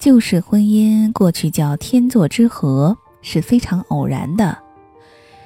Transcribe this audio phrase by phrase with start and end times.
[0.00, 4.56] 旧式婚姻过去叫天作之合，是非常偶然的。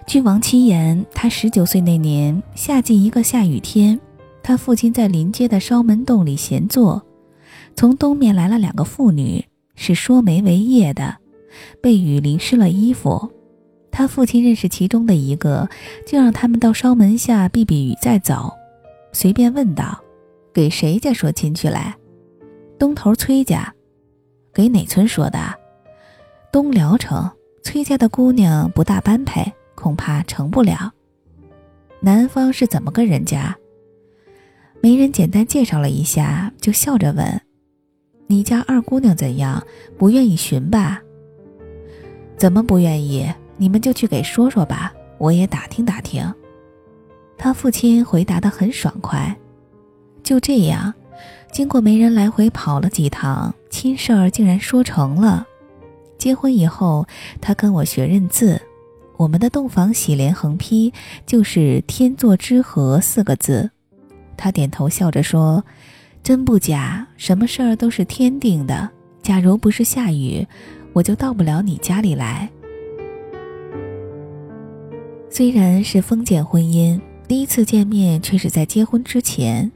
[0.06, 3.98] 据王七言，他十九岁那年夏季一个下雨天，
[4.44, 7.04] 他父亲在临街的烧门洞里闲坐，
[7.74, 9.44] 从东面来了两个妇女，
[9.74, 11.16] 是说媒为业的，
[11.82, 13.28] 被雨淋湿了衣服。
[13.90, 15.68] 他父亲认识其中的一个，
[16.06, 18.52] 就让他们到烧门下避避雨再走。
[19.10, 20.00] 随便问道
[20.54, 21.96] ：“给谁家说亲去来？”
[22.78, 23.74] 东头崔家。
[24.54, 25.38] 给哪村说的？
[26.52, 27.28] 东聊城
[27.64, 30.92] 崔家的姑娘不大般配，恐怕成不了。
[31.98, 33.56] 南方是怎么个人家？
[34.80, 37.40] 媒人简单介绍了一下，就笑着问
[38.28, 39.60] ：“你家二姑娘怎样？
[39.98, 41.02] 不愿意寻吧
[42.38, 43.26] ？”“怎么不愿意？
[43.56, 46.32] 你们就去给说说吧，我也打听打听。”
[47.36, 49.34] 他父亲回答的很爽快。
[50.22, 50.94] 就这样。
[51.54, 55.46] 经过媒人来回跑了几趟，亲事儿竟然说成了。
[56.18, 57.06] 结婚以后，
[57.40, 58.60] 他跟我学认字，
[59.16, 60.92] 我们的洞房喜联横批
[61.24, 63.70] 就是“天作之合”四个字。
[64.36, 65.64] 他点头笑着说
[66.24, 68.90] ：“真不假，什么事儿都是天定的。
[69.22, 70.44] 假如不是下雨，
[70.92, 72.50] 我就到不了你家里来。”
[75.30, 79.70] 虽然是封建婚姻，第一次见面却是在结婚之前。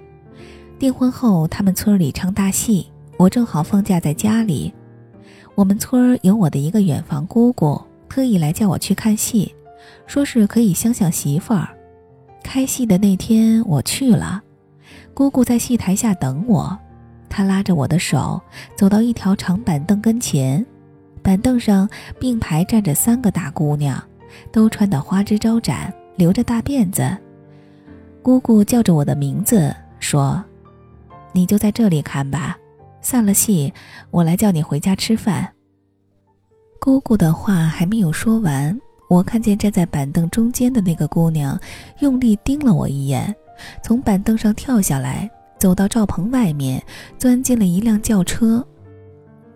[0.79, 4.73] 订婚后，他们村里唱大戏，我正好放假在家里。
[5.57, 9.53] 我们村有我的一个远房姑姑，特意来叫我去看戏，
[10.07, 11.69] 说是可以相相媳妇儿。
[12.45, 14.41] 开戏的那天，我去了。
[15.13, 16.79] 姑姑在戏台下等我，
[17.29, 18.41] 她拉着我的手
[18.77, 20.65] 走到一条长板凳跟前，
[21.23, 21.89] 板凳上
[22.21, 24.01] 并排站着三个大姑娘，
[24.53, 27.19] 都穿得花枝招展，留着大辫子。
[28.23, 30.41] 姑姑叫着我的名字，说。
[31.39, 32.59] 你就在这里看吧，
[33.01, 33.73] 散了戏，
[34.11, 35.49] 我来叫你回家吃饭。
[36.81, 38.77] 姑姑的话还没有说完，
[39.09, 41.57] 我看见站在板凳中间的那个姑娘，
[42.01, 43.33] 用力盯了我一眼，
[43.85, 46.83] 从板凳上跳下来，走到赵棚外面，
[47.19, 48.67] 钻进了一辆轿车。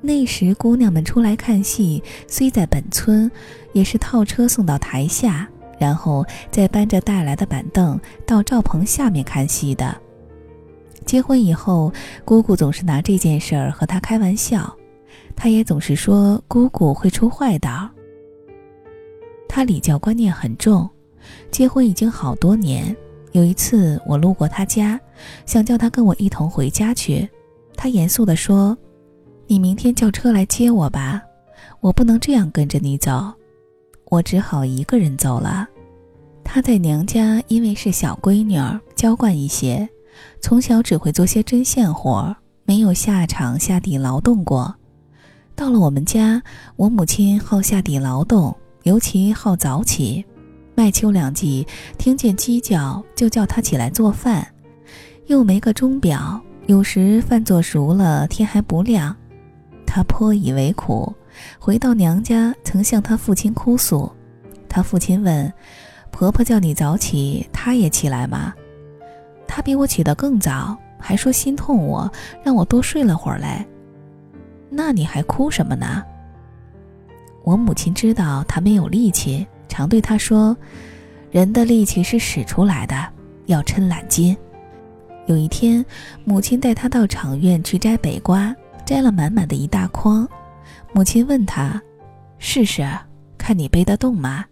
[0.00, 3.28] 那时姑娘们出来看戏，虽在本村，
[3.72, 5.49] 也是套车送到台下，
[5.81, 10.00] 然后再搬着带来的板凳到赵棚下面看戏的。
[11.02, 11.92] 结婚以后，
[12.24, 14.74] 姑姑总是拿这件事儿和他开玩笑，
[15.36, 17.90] 他也总是说姑姑会出坏道。
[19.48, 20.88] 他礼教观念很重，
[21.50, 22.96] 结婚已经好多年。
[23.32, 25.00] 有一次我路过他家，
[25.46, 27.28] 想叫他跟我一同回家去，
[27.76, 28.76] 他严肃地说
[29.46, 31.22] ：“你明天叫车来接我吧，
[31.80, 33.32] 我不能这样跟着你走。”
[34.10, 35.66] 我只好一个人走了。
[36.44, 39.88] 他在娘家因为是小闺女儿，娇惯一些。
[40.41, 42.34] 从小只会做些针线活，
[42.65, 44.75] 没有下场下地劳动过。
[45.55, 46.43] 到了我们家，
[46.77, 50.25] 我母亲好下地劳动，尤其好早起。
[50.75, 51.67] 麦秋两季，
[51.99, 54.47] 听见鸡叫就叫他起来做饭，
[55.27, 59.15] 又没个钟表，有时饭做熟了天还不亮。
[59.87, 61.15] 他颇以为苦，
[61.59, 64.11] 回到娘家曾向他父亲哭诉。
[64.67, 65.53] 他父亲问
[66.11, 68.55] ：“婆婆叫你早起，她也起来吗？”
[69.54, 72.10] 他比我起得更早，还说心痛我，
[72.42, 73.62] 让我多睡了会儿嘞。
[74.70, 76.02] 那你还哭什么呢？
[77.44, 80.56] 我母亲知道他没有力气，常对他说
[81.30, 82.96] ：“人的力气是使出来的，
[83.44, 84.34] 要趁懒筋。”
[85.28, 85.84] 有一天，
[86.24, 90.26] 母亲带他到场院去摘北瓜，摘了满满的一大筐。
[90.94, 91.78] 母亲问他
[92.40, 92.88] ：“试试，
[93.36, 94.46] 看你背得动吗？”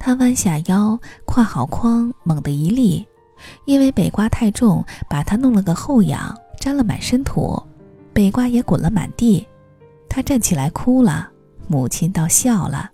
[0.00, 0.98] 他弯下腰，
[1.28, 3.06] 挎好筐，猛地一立。
[3.64, 7.62] 因为北瓜太重，把他弄了个后仰，沾了满身土，
[8.12, 9.46] 北瓜也滚了满地。
[10.08, 11.30] 他站起来哭了，
[11.68, 12.90] 母亲倒笑了，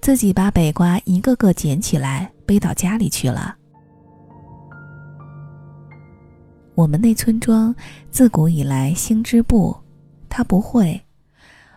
[0.00, 3.56] 自己把北瓜一个个捡起来背到家里去了。
[6.74, 7.74] 我们那村庄
[8.10, 9.76] 自古以来兴织布，
[10.28, 10.98] 他不会，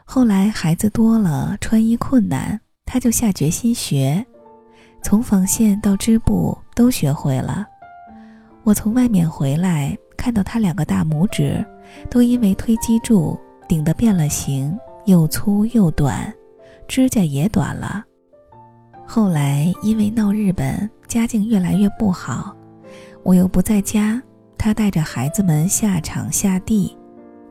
[0.06, 4.26] 后来孩子多了，穿衣困难，他就下决心学，
[5.04, 7.68] 从纺线到织布都学会了。
[8.66, 11.64] 我从外面回来，看到他两个大拇指
[12.10, 14.76] 都因为推机柱顶得变了形，
[15.06, 16.34] 又粗又短，
[16.88, 18.04] 指甲也短了。
[19.06, 22.56] 后来因为闹日本，家境越来越不好，
[23.22, 24.20] 我又不在家，
[24.58, 26.98] 他带着孩子们下场下地，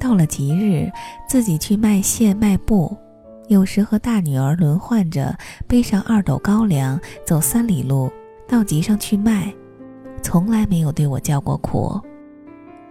[0.00, 0.90] 到了吉日
[1.28, 2.92] 自己去卖线卖布，
[3.46, 5.32] 有时和大女儿轮换着
[5.68, 8.10] 背上二斗高粱，走三里路
[8.48, 9.54] 到集上去卖。
[10.24, 12.00] 从来没有对我叫过苦。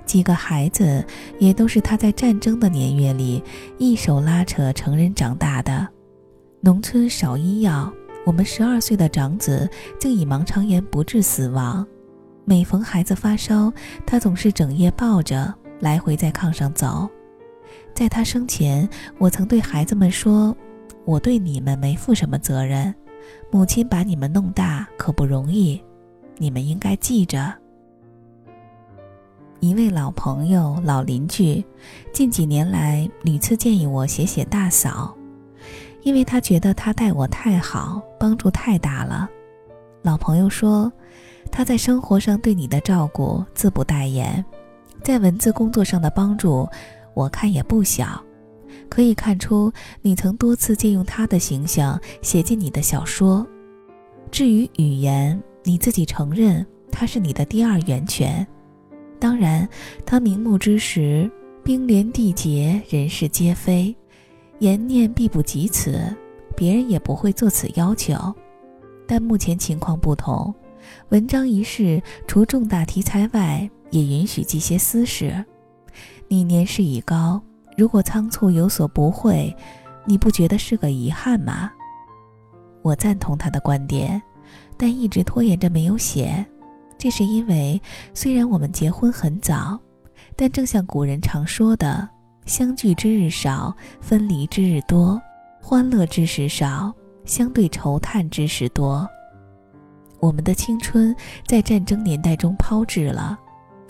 [0.05, 1.03] 几个孩子
[1.39, 3.43] 也都是他在战争的年月里
[3.79, 5.87] 一手拉扯成人长大的。
[6.61, 7.91] 农村少医药，
[8.23, 9.67] 我们十二岁的长子
[9.99, 11.85] 竟以盲肠炎不治死亡。
[12.45, 13.73] 每逢孩子发烧，
[14.05, 17.09] 他总是整夜抱着，来回在炕上走。
[17.95, 18.87] 在他生前，
[19.17, 20.55] 我曾对孩子们说
[21.03, 22.93] ：“我对你们没负什么责任，
[23.49, 25.81] 母亲把你们弄大可不容易，
[26.37, 27.53] 你们应该记着。”
[29.59, 31.63] 一位老朋友、老邻居，
[32.11, 35.15] 近几年来屡次建议我写写大嫂，
[36.01, 39.29] 因为他觉得他待我太好，帮助太大了。
[40.01, 40.91] 老朋友说，
[41.49, 44.43] 他在生活上对你的照顾自不待言，
[45.01, 46.67] 在文字工作上的帮助，
[47.13, 48.21] 我看也不小，
[48.89, 49.71] 可以看出
[50.01, 53.47] 你曾多次借用他的形象写进你的小说。
[54.29, 58.45] 至于语言，你自己承认他是你的第二源泉。
[59.19, 59.67] 当然，
[60.05, 61.29] 他明目之时，
[61.63, 63.95] 冰连地结，人事皆非，
[64.59, 66.13] 言念必不及此，
[66.55, 68.13] 别人也不会做此要求。
[69.07, 70.53] 但目前情况不同，
[71.09, 75.45] 文章一事除重大题材外，也允许记些私事。
[76.27, 77.41] 你年事已高，
[77.77, 79.55] 如果仓促有所不会，
[80.05, 81.71] 你不觉得是个遗憾吗？
[82.81, 84.21] 我赞同他的观点，
[84.77, 86.45] 但一直拖延着没有写。
[86.97, 87.81] 这是因为，
[88.13, 89.79] 虽然我们结婚很早，
[90.35, 92.07] 但正像古人常说的
[92.45, 95.19] ，“相聚之日少，分离之日多；
[95.61, 96.93] 欢乐之时少，
[97.25, 99.07] 相对愁叹之时多。”
[100.21, 101.13] 我们的青春
[101.45, 103.37] 在战争年代中抛掷了，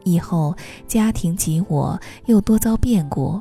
[0.03, 0.55] 以后
[0.88, 3.39] 家庭及我又多遭变故，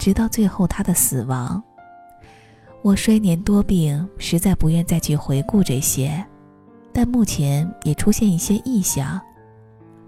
[0.00, 1.62] 直到最后他的死亡。
[2.82, 6.26] 我衰年多病，实在不愿再去回顾这些。
[6.92, 9.20] 但目前也出现一些异象。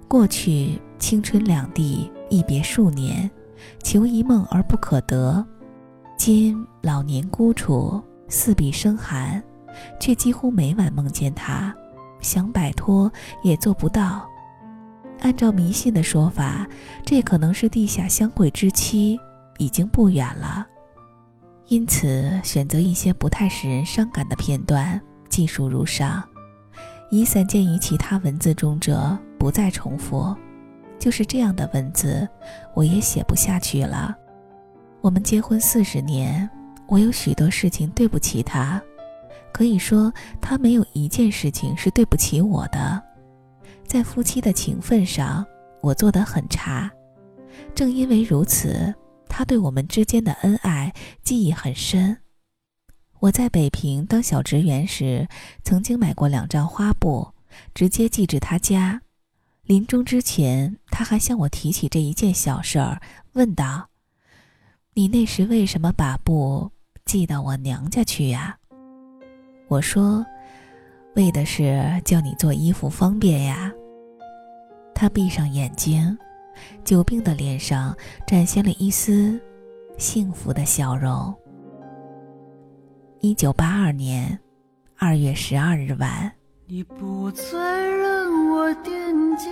[0.06, 3.30] 过去青春两地一别数年，
[3.82, 5.44] 求一梦而不可得；
[6.16, 9.42] 今老年孤处，四壁生寒，
[9.98, 11.74] 却几乎每晚梦见他，
[12.20, 13.10] 想摆脱
[13.42, 14.28] 也做不到。
[15.20, 16.66] 按照迷信的说法，
[17.04, 19.18] 这可能是地下相会之期，
[19.58, 20.66] 已经不远了。
[21.68, 26.22] 因此，选择一些不太使人伤感的片段，记述如上。
[27.16, 30.34] 已散见于其他文字中者，不再重复。
[30.98, 32.26] 就是这样的文字，
[32.74, 34.16] 我也写不下去了。
[35.00, 36.48] 我们结婚四十年，
[36.88, 38.82] 我有许多事情对不起他，
[39.52, 43.00] 可以说他没有一件事情是对不起我的。
[43.86, 45.44] 在夫妻的情分上，
[45.82, 46.90] 我做得很差。
[47.74, 48.92] 正因为如此，
[49.28, 52.16] 他对我们之间的恩爱记忆很深。
[53.24, 55.26] 我在北平当小职员时，
[55.62, 57.26] 曾经买过两张花布，
[57.72, 59.00] 直接寄至他家。
[59.62, 63.00] 临终之前，他还向我提起这一件小事儿，
[63.32, 63.88] 问道
[64.92, 66.70] ：“你那时为什么把布
[67.06, 68.58] 寄到我娘家去呀？”
[69.68, 70.22] 我说
[71.16, 73.72] ：“为的是叫你做衣服方便呀。”
[74.94, 76.14] 他闭上眼睛，
[76.84, 79.40] 久病的脸上展现了一丝
[79.96, 81.34] 幸福的笑容。
[83.24, 84.38] 一九八二年
[84.98, 86.30] 二月十二日晚，
[86.66, 88.92] 你不再让我惦
[89.38, 89.48] 记，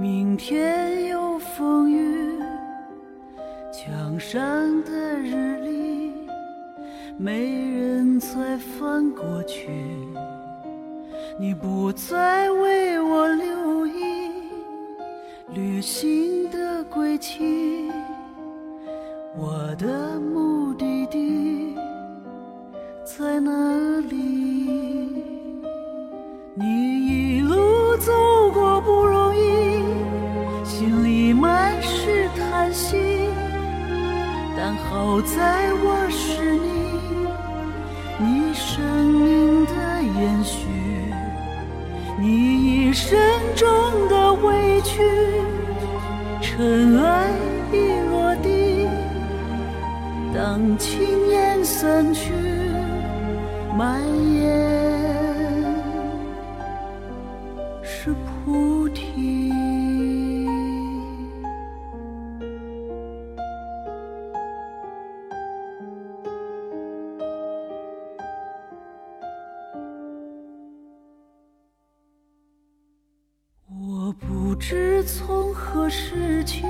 [0.00, 2.38] 明天有风雨，
[3.72, 4.40] 墙上
[4.84, 6.12] 的日历，
[7.18, 9.68] 没人再翻过去。
[11.40, 14.30] 你不再为我留意，
[15.52, 17.90] 旅行的轨迹，
[19.36, 21.75] 我的目的地。
[23.18, 23.50] 在哪
[24.10, 24.14] 里？
[26.54, 26.66] 你
[27.06, 28.12] 一路走
[28.52, 29.82] 过不容易，
[30.62, 33.30] 心里满是叹息。
[34.54, 36.68] 但好在我是你，
[38.18, 39.72] 你生命的
[40.20, 40.66] 延续，
[42.20, 42.28] 你
[42.88, 43.18] 一生
[43.54, 43.66] 中
[44.10, 45.00] 的委屈，
[46.42, 47.30] 尘埃
[47.72, 48.86] 已落地，
[50.34, 52.55] 当青烟散去。
[53.76, 54.00] 蔓
[54.32, 55.74] 延
[57.82, 59.52] 是菩提。
[73.68, 76.64] 我不知从何时起，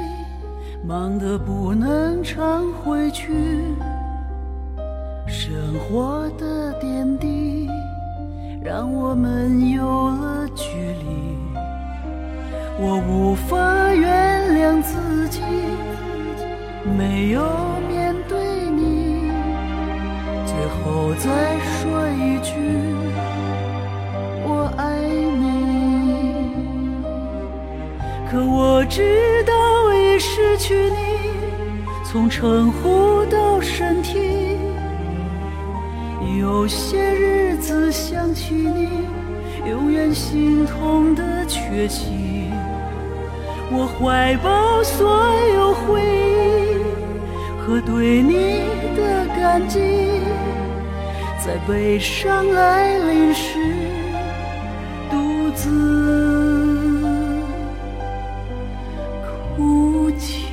[0.84, 3.32] 忙得不能常回去。
[5.28, 6.45] 生活的，
[8.66, 11.38] 让我们有了距离。
[12.80, 14.82] 我无法原谅。
[14.82, 15.40] 自己，
[16.99, 17.40] 没有
[17.88, 18.37] 面对
[18.70, 19.30] 你，
[20.44, 22.50] 最后再说一句
[24.44, 26.35] 我爱你。
[28.28, 29.54] 可我知道
[29.94, 30.96] 已失去你，
[32.04, 34.45] 从称呼到身体，
[36.35, 38.88] 有些日子想起你，
[39.68, 42.50] 永远心痛的缺席。
[43.71, 46.78] 我怀抱所有回忆
[47.61, 48.64] 和对你
[48.97, 50.21] 的感激，
[51.45, 53.59] 在悲伤来临时，
[55.11, 55.64] 独自
[59.56, 60.45] 哭泣。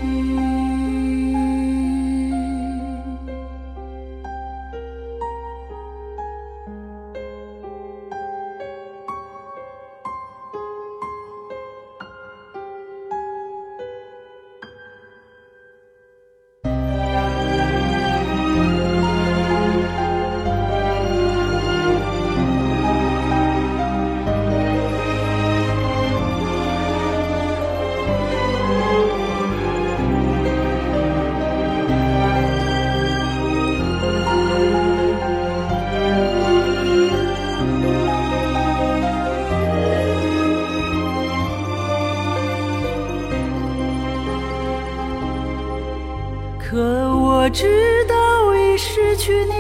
[46.70, 47.68] 可我知
[48.08, 49.54] 道已失去你，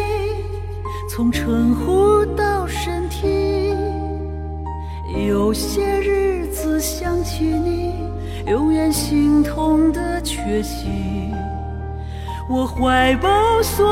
[1.09, 3.75] 从称呼到身体，
[5.27, 7.93] 有些日子想起你，
[8.47, 10.87] 永远心痛的缺席。
[12.49, 13.85] 我怀抱所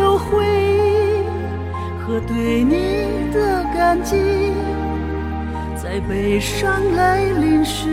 [0.00, 4.52] 有回忆和对你的感激，
[5.74, 7.88] 在悲伤来临时，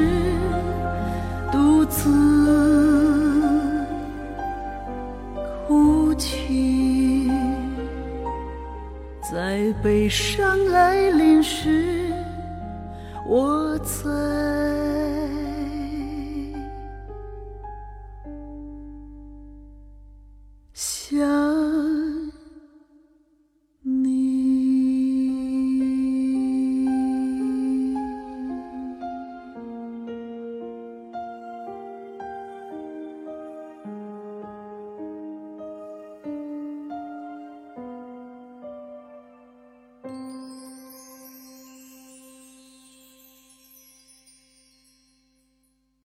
[1.52, 3.05] 独自。
[9.32, 12.14] 在悲伤来临时，
[13.28, 14.95] 我在。